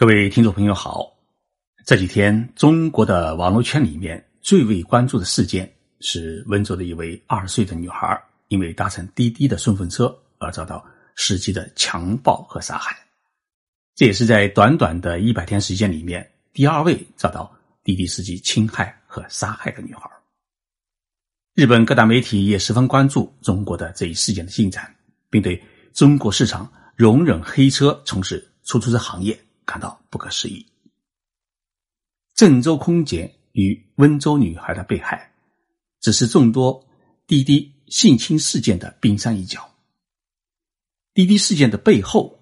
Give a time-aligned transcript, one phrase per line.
[0.00, 1.12] 各位听众朋友好，
[1.84, 8.18] 这几天中国的网络圈里面最为关注的事件是温州的一位二十岁的女孩，
[8.48, 10.06] 因为搭乘滴滴的顺风车
[10.38, 10.82] 而遭到
[11.16, 12.96] 司机的强暴和杀害。
[13.94, 17.54] 这也是在短短的一百天时间里面第二位遭到
[17.84, 20.10] 滴滴司机侵害和杀害的女孩。
[21.54, 24.94] 日本各大媒体也十分关注中国的这一事件的进展，
[25.28, 25.62] 并对
[25.92, 29.38] 中国市场容忍黑车从事出租车行业。
[29.70, 30.66] 感到不可思议。
[32.34, 35.32] 郑州空姐与温州女孩的被害，
[36.00, 36.84] 只是众多
[37.28, 39.70] 滴滴性侵事件的冰山一角。
[41.14, 42.36] 滴滴事件的背后，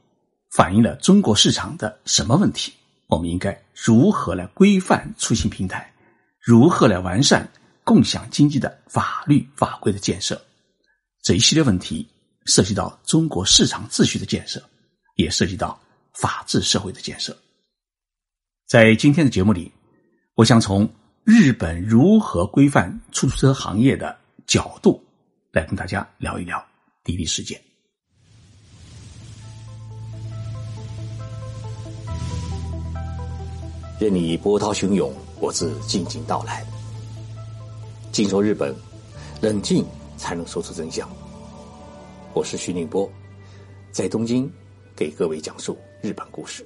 [0.53, 2.73] 反映了中国市场的什么问题？
[3.09, 5.93] 我们应该如何来规范出行平台？
[6.41, 7.47] 如何来完善
[7.85, 10.41] 共享经济的法律法规的建设？
[11.23, 12.09] 这一系列问题
[12.47, 14.63] 涉及到中国市场秩序的建设，
[15.17, 15.79] 也涉及到。
[16.19, 17.39] 法治社会的建设，
[18.67, 19.71] 在今天的节目里，
[20.35, 20.93] 我想从
[21.23, 25.01] 日本如何规范出租车行业的角度
[25.53, 26.61] 来跟大家聊一聊
[27.05, 27.63] 滴滴事件。
[34.01, 36.67] 任你波涛汹涌，我自静静到来。
[38.11, 38.75] 静说日本，
[39.41, 41.09] 冷静才能说出真相。
[42.35, 43.09] 我是徐宁波，
[43.93, 44.53] 在东京
[44.97, 45.79] 给各位讲述。
[46.01, 46.65] 日本故事。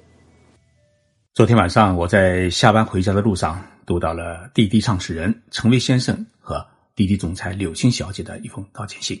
[1.33, 9.19] 昨天晚上，我在下班回家的路上，读到了滴滴创始人陈威先生和滴滴总裁柳青小姐的一封道歉信。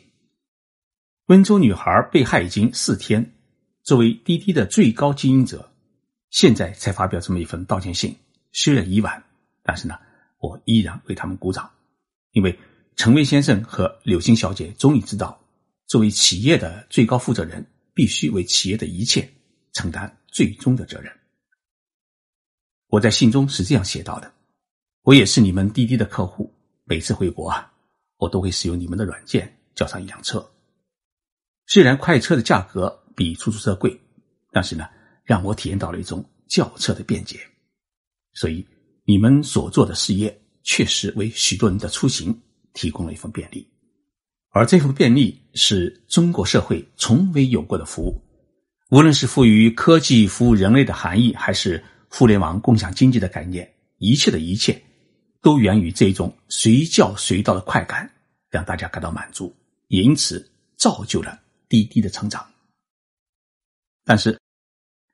[1.27, 3.33] 温州女孩被害已经四天，
[3.81, 5.71] 作为滴滴的最高经营者，
[6.29, 8.15] 现在才发表这么一份道歉信，
[8.51, 9.23] 虽然已晚，
[9.63, 9.97] 但是呢，
[10.39, 11.67] 我依然为他们鼓掌，
[12.33, 12.57] 因为
[12.95, 15.41] 陈威先生和柳青小姐终于知道，
[15.87, 19.27] 作为企业的最高负责人，必须为企业的一切。
[19.73, 21.11] 承担最终的责任。
[22.87, 24.31] 我在信中是这样写到的
[25.01, 27.73] ：“我也是你们滴滴的客户，每次回国啊，
[28.17, 30.47] 我都会使用你们的软件叫上一辆车。
[31.65, 33.99] 虽然快车的价格比出租车贵，
[34.51, 34.87] 但是呢，
[35.23, 37.39] 让我体验到了一种轿车的便捷。
[38.33, 38.65] 所以，
[39.05, 42.39] 你们所做的事业确实为许多人的出行
[42.73, 43.67] 提供了一份便利，
[44.49, 48.21] 而这份便利是中国社会从未有过的服务。”
[48.93, 53.67] 无论是赋予科技服务人类的含义，还是互联网共享经济的概念，
[53.97, 54.79] 一切的一切，
[55.41, 58.07] 都源于这种随叫随到的快感，
[58.51, 59.51] 让大家感到满足，
[59.87, 62.47] 也因此造就了滴滴的成长。
[64.05, 64.39] 但是，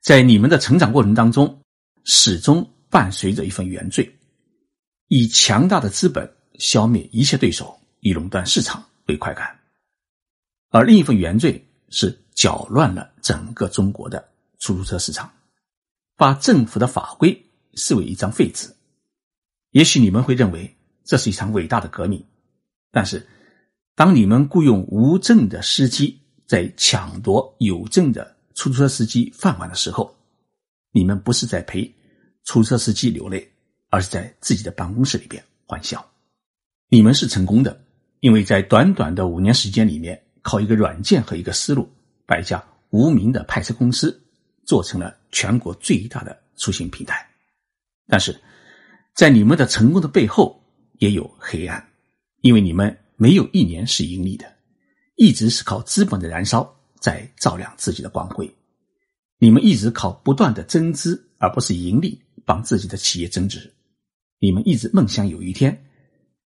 [0.02, 1.62] 在你们的成长过程当中，
[2.04, 4.14] 始终伴随着一份原罪，
[5.08, 9.58] 以强大的资本消灭一切对手，以垄断市场为快感，
[10.68, 12.14] 而另一份原罪是。
[12.40, 14.26] 搅乱了整个中国的
[14.60, 15.30] 出租车市场，
[16.16, 18.74] 把政府的法规视为一张废纸。
[19.72, 20.74] 也许你们会认为
[21.04, 22.24] 这是一场伟大的革命，
[22.92, 23.28] 但是
[23.94, 26.18] 当你们雇佣无证的司机
[26.48, 30.16] 在抢夺有证的出租车司机饭碗的时候，
[30.94, 31.94] 你们不是在陪
[32.46, 33.52] 出租车司机流泪，
[33.90, 36.10] 而是在自己的办公室里边欢笑。
[36.88, 37.84] 你们是成功的，
[38.22, 41.90] 因为在短短的五年时间里面，靠一个软件和一个思路。
[42.30, 44.22] 把一家无名的派车公司
[44.64, 47.28] 做成了全国最大的出行平台，
[48.06, 48.40] 但是，
[49.16, 50.64] 在你们的成功的背后
[51.00, 51.84] 也有黑暗，
[52.42, 54.46] 因为你们没有一年是盈利的，
[55.16, 58.48] 一直是靠资本的燃烧在照亮自己的光辉。
[59.40, 63.74] 你们一直靠不断的增资而不是盈利帮自己的企业增值。
[64.38, 65.84] 你们一直梦想有一天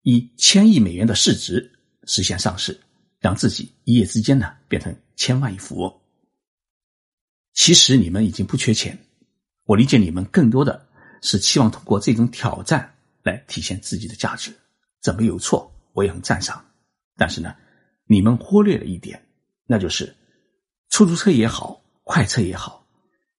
[0.01, 1.71] 以千亿美元的市值
[2.03, 2.77] 实现上市。
[3.21, 5.93] 让自己一夜之间呢变成千万亿富翁。
[7.53, 8.97] 其实你们已经不缺钱，
[9.65, 10.87] 我理解你们更多的
[11.21, 14.49] 是期望通过这种挑战来体现自己的价值，
[15.01, 16.65] 这没有错，我也很赞赏。
[17.17, 17.53] 但是呢，
[18.05, 19.21] 你们忽略了一点，
[19.65, 20.15] 那就是
[20.87, 22.87] 出租车也好，快车也好，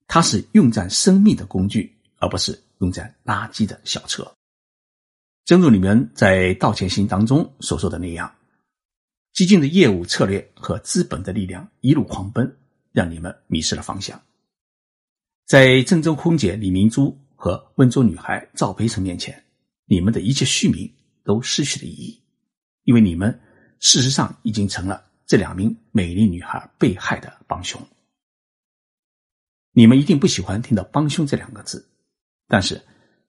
[0.07, 4.31] 它是用在生命的工具，而不是用在垃圾的小车。
[5.47, 8.31] 正如你们在道歉信当中所说的那样。
[9.33, 12.57] 激进的业务策略和资本的力量一路狂奔，
[12.93, 14.21] 让你们迷失了方向。
[15.47, 19.43] 在郑州空姐李明珠和温州女孩赵培成面前，
[19.87, 20.93] 你们的一切虚名
[21.25, 22.23] 都失去了意义，
[22.85, 23.41] 因为你们
[23.79, 27.81] 事实上已经成了这两名美丽女孩被害的帮凶。
[29.73, 31.89] 你们一定不喜欢听到“帮凶”这两个字，
[32.49, 32.81] 但是，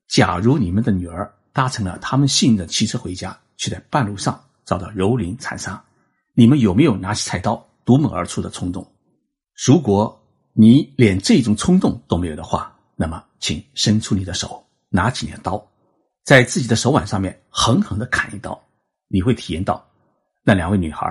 [0.07, 5.83] 假如你们的女儿搭乘了他们信任的汽车回家，却在半路上遭到蹂躏残杀。
[6.33, 8.85] 你们有没有拿起菜刀夺门而出的冲动？
[9.65, 10.17] 如果
[10.53, 15.65] 你连这种冲动都没有的话，那么请伸出你的手，拿起你的刀，
[16.23, 18.61] 在自己的手腕上面狠狠的砍一刀，
[19.07, 19.85] 你会体验到
[20.43, 21.05] 那两位女孩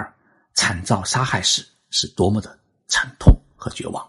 [0.55, 4.07] 惨遭杀害时是多么的惨痛和绝望。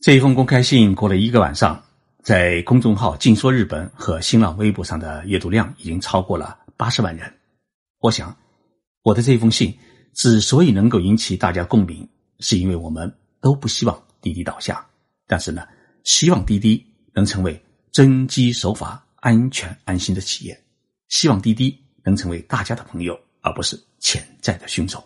[0.00, 1.82] 这一封公开信过了一个晚上，
[2.22, 7.32] 在公众号“静说日本”和新浪微博上的阅读量已经超过了八十万人。
[8.00, 8.36] 我想，
[9.04, 9.76] 我的这封信
[10.14, 12.08] 之所以能够引起大家共鸣，
[12.40, 14.84] 是因为我们都不希望滴滴倒下，
[15.26, 15.66] 但是呢，
[16.04, 17.62] 希望滴滴能成为
[17.92, 20.64] 遵纪守法、安全安心的企业，
[21.08, 25.04] 希望滴滴能成为大家的朋友，而不是潜在的凶手。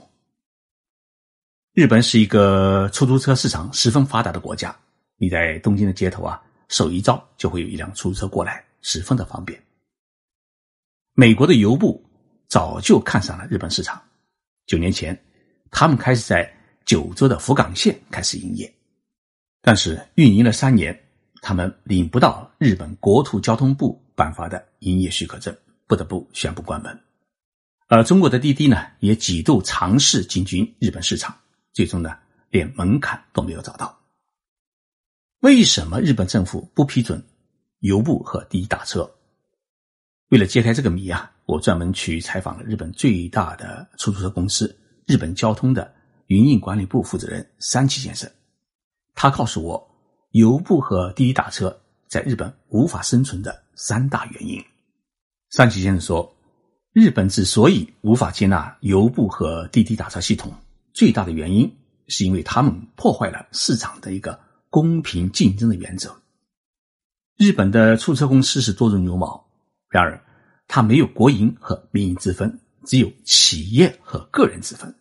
[1.74, 4.74] 日本是一个出租车市场十分发达的国家。
[5.16, 9.60] 你在东京的街头啊，手一招就会有一辆出租车过来，十分的方便。
[11.14, 12.07] 美国的油布
[12.48, 14.02] 早就看上了日本市场，
[14.66, 15.18] 九年前，
[15.70, 16.50] 他们开始在
[16.86, 18.74] 九州的福冈县开始营业，
[19.60, 20.98] 但是运营了三年，
[21.42, 25.54] 他们领不到日本国土交通部颁发的营业许可证，
[25.86, 26.98] 不得不宣布关门。
[27.86, 31.36] 而中国的滴滴呢，也几度尝试进军日本市场，
[31.74, 32.16] 最终呢，
[32.48, 33.94] 连门槛都没有找到。
[35.40, 37.22] 为什么日本政府不批准
[37.80, 39.10] 邮部和滴滴打车？
[40.28, 45.94] 为了揭开这个谜啊，我专门去采访了日本最大的出租车公司——日本交通的
[46.26, 48.30] 营运管理部负责人山崎先生。
[49.14, 49.90] 他告诉我，
[50.32, 54.62] 油布和滴滴打车在日本无法生存的三大原因。
[55.50, 56.36] 三崎先生说，
[56.92, 60.52] 日本之所以无法接纳油布和滴滴打车系统，
[60.92, 61.74] 最大的原因
[62.06, 64.38] 是因为他们破坏了市场的一个。
[64.70, 66.14] 公平竞争的原则。
[67.38, 69.47] 日本的出租车公司是多如牛毛，
[69.88, 70.20] 然而
[70.66, 74.94] 它没有国营和民营之分，只有企业和个人之分。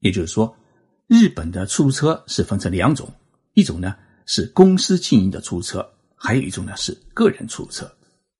[0.00, 0.54] 也就是说，
[1.06, 3.10] 日本的出租车是分成两种：
[3.54, 3.96] 一种呢
[4.26, 7.90] 是公司经营的出租车，还有一种呢是个人出租车。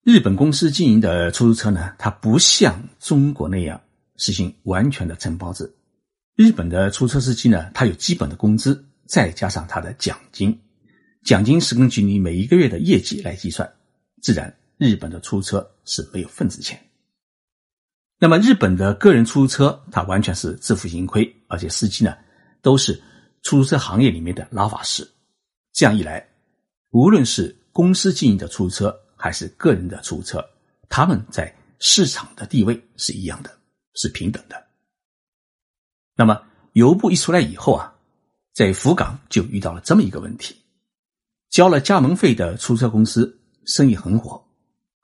[0.03, 3.81] 日本公司经营的出租车呢，它不像中国那样
[4.17, 5.75] 实行完全的承包制。
[6.37, 10.61] 日本的出租车司机呢，他有基本的工资，再加上他的奖金。
[11.23, 13.73] 奖金是根据你每一个月的业绩来计算，
[14.21, 16.81] 自然日本的出租车是没有份子钱。
[18.19, 22.17] 那么日本的个人出租车，它完全是自负盈亏，而且司机呢
[22.63, 22.95] 都是
[23.43, 25.07] 出租车行业里面的老法师。
[25.73, 26.27] 这样一来，
[26.91, 30.45] 无论是公司经营的出租车还是个人的出租车，
[30.89, 33.51] 他们在市场的地位是一样的，
[33.95, 34.65] 是平等的。
[36.17, 36.41] 那么
[36.75, 37.93] 油部一出来以后啊，
[38.53, 40.57] 在福冈就遇到了这么一个问题。
[41.51, 44.44] 交了加盟费的出租车公司生意很火，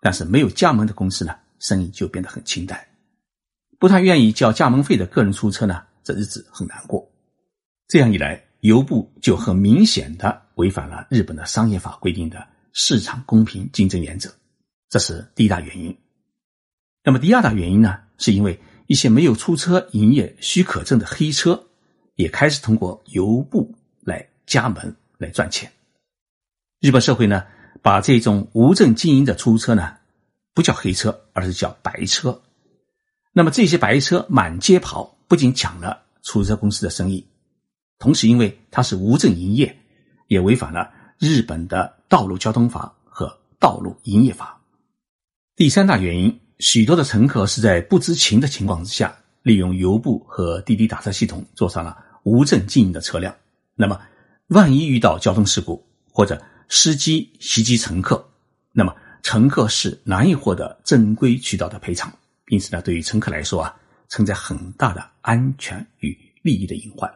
[0.01, 2.85] 但是没有加盟的公司呢，生意就变得很清淡。
[3.79, 7.11] 不太愿意交加盟费的个人出车呢，这日子很难过。
[7.89, 14.31] 这样一来，邮部就很明显的违反了日本的商业法规定的市场公平竞争原则，
[14.89, 15.97] 这是第一大原因。
[17.03, 21.69] 那么第二大原因呢，是因为一些没有出车营业许可证的黑车
[22.17, 25.71] 也开始通过油部来加盟来赚钱。
[26.81, 27.45] 日本社会呢，
[27.83, 29.97] 把这种无证经营的出租车呢，
[30.55, 32.43] 不叫黑车，而是叫白车。
[33.33, 37.27] 那么这些白车满街跑，不仅抢了出租车公司的生意，
[37.99, 39.79] 同时因为它是无证营业，
[40.27, 44.61] 也违反了日本的道路交通法和道路营业法。
[45.57, 53.35] 第三大原因，许多的乘客是在不知情的情况之下，利用油布和滴滴打车系统坐上了无证经营的车辆。
[53.77, 54.01] 那么，
[54.49, 56.43] 万一遇到交通事故或者
[56.73, 58.25] 司机袭击乘客，
[58.71, 63.77] 那么乘客是难以获得正规渠道的赔偿，因此呢，对于乘客来说啊，
[64.09, 67.13] 存在很大的安全与利益的隐患。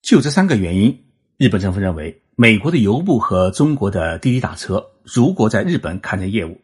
[0.00, 0.96] 就这三个原因，
[1.36, 6.60] 日本政府认为，美国的油布和中国的滴滴打车如果在日本开展业务，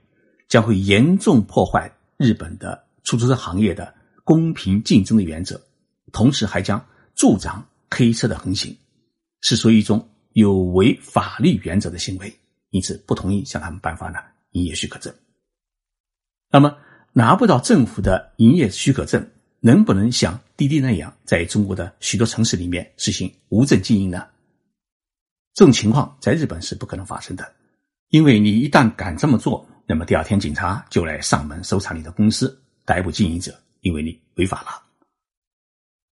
[0.49, 5.61] 将会严重破坏日本的出租车行业的公平竞争的原则，
[6.13, 6.87] 同时还将
[7.17, 8.77] 助长黑车的横行，
[9.41, 10.09] 是属于一种。
[10.35, 12.35] 有违法律原则的行为，
[12.71, 14.19] 因此不同意向他们颁发呢
[14.53, 15.15] 营业许可证。
[16.51, 16.77] 那么
[17.13, 24.27] 拿不到政府的营业许可证，能不能像滴滴那样在中国的许多城市里面实行无证经营呢？
[25.55, 27.53] 这种情况在日本是不可能发生的，
[28.09, 34.83] 因为你一旦敢这么做，那么第二天警察就来上门搜查你的公司，逮捕经营者，因为你违法了。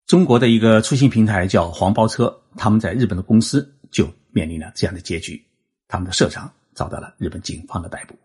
[0.06, 3.79] 中国的一个出行平台叫黄包车，他们在日本的公司。
[3.92, 5.44] 就面临了这样的结局，
[5.88, 8.16] 他们的社长遭到了日本警方的逮捕。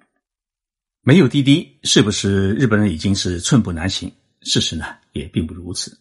[1.02, 4.10] 没有滴滴，是不是日本人已经是寸步难行？
[4.40, 5.98] 事实呢，也并不如此。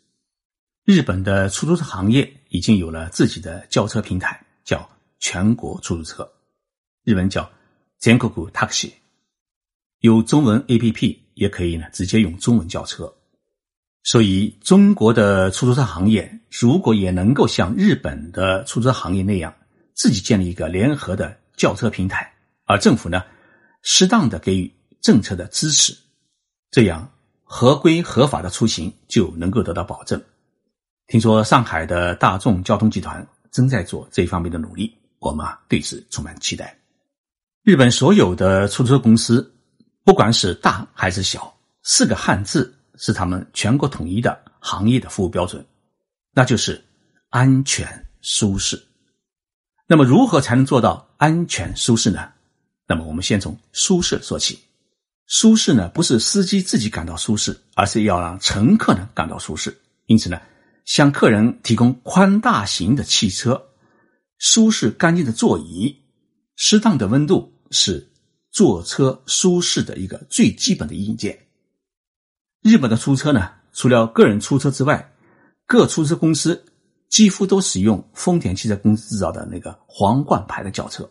[0.86, 4.90] 日本的出租车行业已经有了自己的轿车平台，叫
[5.20, 6.30] 全国出租车。
[7.04, 7.50] 日文叫
[8.00, 8.92] Zenkoku Taxi，
[10.00, 13.14] 有中文 APP 也可以呢，直接用中文叫车。
[14.04, 19.54] 所以，中国的出租车行业如果也能够像日本的出租车行业那样，
[19.94, 22.34] 自己建立一个联合的叫车平台，
[22.66, 23.24] 而政府呢，
[23.82, 24.70] 适当的给予
[25.02, 25.96] 政策的支持，
[26.70, 27.10] 这样
[27.44, 30.22] 合规合法的出行就能够得到保证。
[31.08, 36.78] 听说上海的大众交通集团正在做这方面的努力，我们啊对此充满期待。
[37.64, 39.54] 日本所有的出租车公司，
[40.04, 45.66] 不管是大还是小，四个汉字是他们全国统一的行业的服务标准，
[46.34, 46.84] 那就是
[47.30, 48.82] 安全舒适。
[49.88, 52.32] 那么，如何才能做到安全舒适呢？
[52.88, 54.60] 那么，我们先从舒适说起。
[55.28, 59.78] 舒适呢，不是司机自己感到舒适，而是要让乘客呢感到舒适。
[60.06, 60.42] 因此呢。
[60.86, 63.70] 向客人提供宽大型的汽车、
[64.38, 65.98] 舒适干净的座椅、
[66.58, 68.06] 适当的温度，是
[68.52, 71.40] 坐车舒适的一个最基本的硬件。
[72.64, 75.12] 日本的出租车呢，除了个人出租车之外，
[75.66, 76.66] 各出租车公司
[77.10, 81.08] 几乎都使用丰田汽车公司制造的那个皇冠牌的轿车。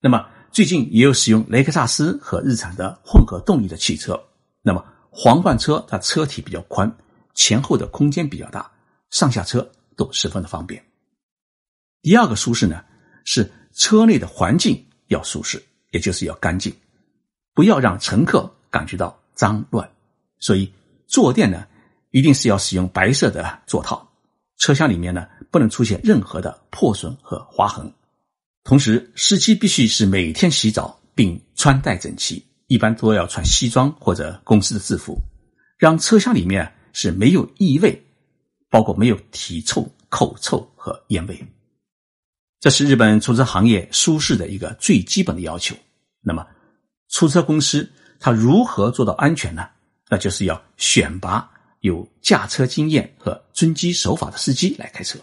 [0.00, 4.20] 那么最近也有使用雷克萨斯和日产的混合动力的汽车。
[4.62, 6.92] 那么皇冠车它车体比较宽，
[7.34, 8.68] 前后的空间比较大。
[9.10, 10.84] 上下车都十分的方便。
[12.02, 12.82] 第二个舒适呢，
[13.24, 15.62] 是车内的环境要舒适，
[15.92, 16.74] 也就是要干净，
[17.54, 19.88] 不要让乘客感觉到脏乱。
[20.38, 20.72] 所以
[21.06, 21.66] 坐垫呢，
[22.10, 24.08] 一定是要使用白色的座套。
[24.58, 27.92] 车厢里面呢，不能出现任何的破损和划痕。
[28.62, 35.20] 同时，司机必须是每天洗澡并穿戴整齐，一般都要穿西装或者公司的制服，
[35.78, 38.00] 让车厢里面是没有异味。
[38.70, 41.46] 包括没有体臭、口臭和烟味，
[42.58, 45.76] 这是日本出租车行业舒适的一个最基本的要求。
[46.20, 46.44] 那么，
[47.08, 47.88] 出租车公司
[48.18, 49.68] 它如何做到安全呢？
[50.08, 55.18] 那就是要选拔有驾车经验和遵纪守法的司机来开车。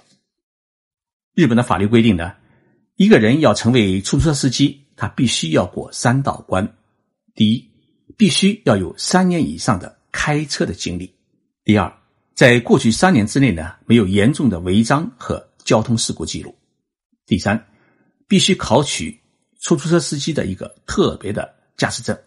[1.33, 2.33] 日本的法律规定呢，
[2.95, 6.75] 一个人要成为出租车司机，他必须要过三道关：
[7.33, 7.71] 第一，
[8.17, 11.07] 必须要有三年以上的开车的经历；
[11.63, 11.91] 第二，
[12.35, 16.53] 在过去三年之内呢，没有严重的违章和交通事故记录。
[17.25, 17.65] 第三，
[18.27, 19.17] 必须考取
[19.61, 22.17] 出租车司机的一个特别的驾驶证。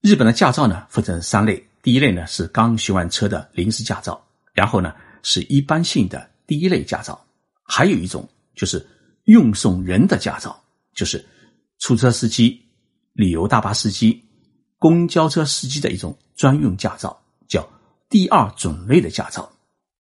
[0.00, 4.20] 日本的驾照呢分成三类，第一类呢是刚学完车的临时驾照，
[4.52, 7.22] 然后呢是一般性的第一类驾照，
[7.62, 8.84] 还有一种就是
[9.24, 10.58] 运送人的驾照，
[10.94, 11.18] 就是
[11.78, 12.60] 出租车司机、
[13.12, 14.22] 旅游大巴司机、
[14.78, 17.68] 公交车司机的一种专用驾照，叫。
[18.08, 19.48] 第二种类的驾照，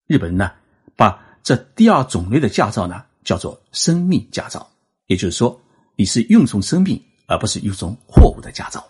[0.06, 0.52] 日本人呢
[0.94, 4.70] 把这第二种类的驾照呢叫做生命驾照，
[5.06, 5.58] 也就是说
[5.96, 8.86] 你是运送生命而不是运送货物的驾照。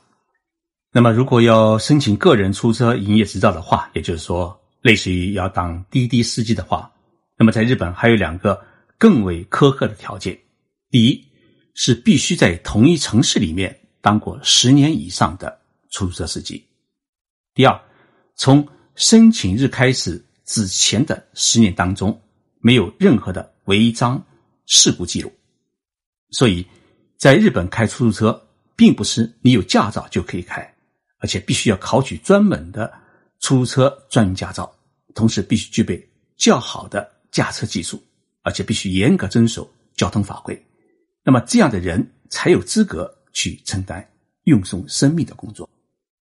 [0.96, 6.88] 那么如果要申请个人出租车营业执照的话，也就是说类似于要当滴滴司机的话，
[7.36, 8.64] 那么在日本还有两个
[8.96, 10.38] 更为苛刻的条件：
[10.90, 11.24] 第一
[11.74, 15.60] 是必须在同一城市里面当过十年以上的
[15.90, 16.62] 出租车司机；
[17.54, 17.80] 第二
[18.36, 22.16] 从申请日开始之前的十年当中，
[22.60, 24.24] 没有任何的违章
[24.66, 25.32] 事故记录，
[26.30, 26.64] 所以
[27.18, 28.46] 在日本开出租车，
[28.76, 30.72] 并不是你有驾照就可以开，
[31.18, 32.92] 而且必须要考取专门的
[33.40, 34.74] 出租车专用驾照，
[35.14, 38.02] 同时必须具备较好的驾车技术，
[38.42, 40.60] 而且必须严格遵守交通法规。
[41.22, 44.06] 那么这样的人才有资格去承担
[44.44, 45.68] 运送生命的工作。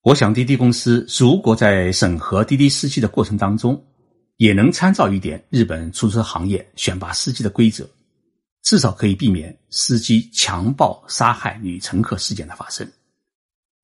[0.04, 3.84] 我想，滴滴公司如果在审核滴滴司机的过程当中，
[4.38, 7.88] 也能参照一点日本出租车行业选拔司机的规则，
[8.64, 12.88] 至少可以避免司机强暴杀害女乘客事件的发生。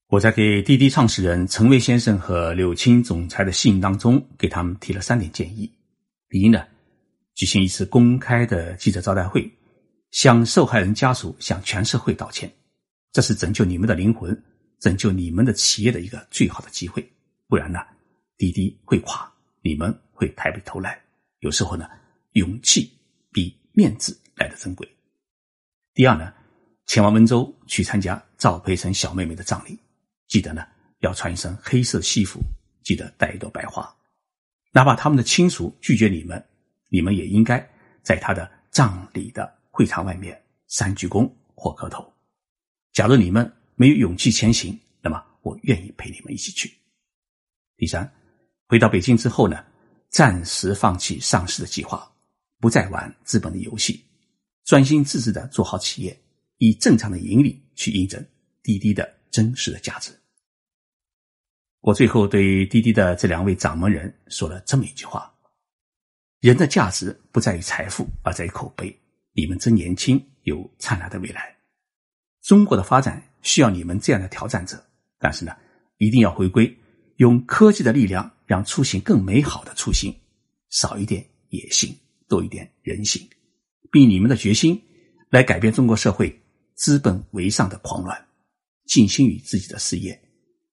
[0.10, 5.70] 我在给滴滴创始人陈威先生和柳青总裁的信当中，给他们提了三点建议：
[6.30, 6.66] 第一呢，
[7.36, 9.52] 举行一次公开的记者招待会，
[10.12, 12.50] 向受害人家属、向全社会道歉，
[13.12, 14.44] 这是拯救你们的灵魂。
[14.80, 17.04] 拯救你们的企业的一个最好的机会，
[17.48, 17.80] 不然呢，
[18.38, 19.28] 滴滴会垮，
[19.64, 21.02] 你们会抬不起头来。
[21.40, 21.88] 有时候呢，
[22.34, 22.88] 勇气
[23.34, 24.88] 比面子来的珍贵。
[25.96, 26.32] 第二呢，
[26.86, 29.76] 前往温州去参加赵培成小妹妹的葬礼，
[30.28, 30.66] 记得呢
[31.00, 32.42] 要穿一身黑色西服，
[32.84, 33.96] 记得带一朵白花。
[34.72, 36.44] 哪怕他们的亲属拒绝你们，
[36.90, 37.60] 你们也应该
[38.02, 42.14] 在他的葬礼的会场外面三鞠躬或磕头。
[42.94, 43.52] 假如你们。
[43.80, 46.74] 没有勇气前行，那么我愿意陪你们一起去。
[47.78, 48.12] 第三，
[48.66, 49.64] 回到北京之后呢，
[50.10, 52.12] 暂时放弃上市的计划，
[52.60, 54.04] 不再玩资本的游戏，
[54.66, 56.20] 专心致志的做好企业，
[56.58, 58.26] 以正常的盈利去印证
[58.64, 59.08] 滴滴的
[59.38, 60.12] 真实的价值。
[61.82, 65.32] 我最后对滴滴的这两位掌门人说了这么一句话：
[66.40, 69.00] 人的价值不在于财富，而在于口碑。
[69.34, 71.56] 你们真年轻，有灿烂的未来。
[72.42, 74.84] 中国的发展需要你们这样的挑战者，
[75.20, 75.56] 但是呢，
[75.98, 76.76] 一定要回归
[77.18, 80.12] 用科技的力量让出行更美好的初心，
[80.72, 81.96] 少一点野心，
[82.28, 83.30] 多一点人性，
[83.92, 84.82] 并你们的决心
[85.30, 86.42] 来改变中国社会
[86.74, 88.27] 资本为上的狂乱，
[88.88, 90.20] 尽心于自己的事业，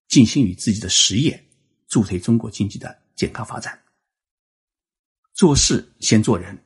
[0.08, 1.44] 尽心于自己的实业，
[1.88, 3.78] 助推中国经济的健康发展。
[5.34, 6.56] 做事先做人。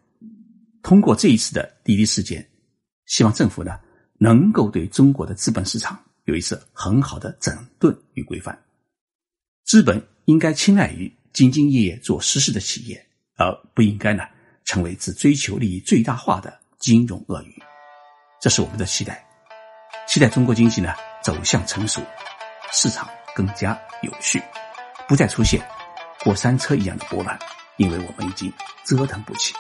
[0.83, 2.49] 通过这一次的滴滴事件，
[3.07, 3.81] 希望政府呢
[4.19, 8.57] 能够对中国的资本市场有一次很好的整顿与规范。
[9.65, 14.23] 资本应该青睐于兢兢业业做实事的企业，而不应该呢
[14.65, 17.63] 成为只追求利益最大化的金融鳄鱼。
[18.41, 19.27] 这是我们的期待，
[20.07, 20.95] 期待中国经济呢
[21.29, 22.01] 走向成熟，
[22.73, 24.43] 市场更加有序，
[25.07, 25.61] 不再出现
[26.25, 27.39] 过山车一样的波澜，
[27.77, 28.51] 因为我们已经
[28.83, 29.55] 折腾不起。